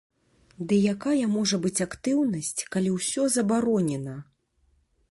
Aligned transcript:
Ды 0.69 0.79
якая 0.93 1.27
можа 1.35 1.59
быць 1.65 1.83
актыўнасць, 1.87 2.55
калі 2.77 2.89
ўсё 2.97 3.31
забаронена? 3.39 4.19